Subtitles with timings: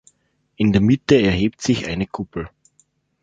[0.55, 2.49] In der Mitte erhebt sich eine Kuppel.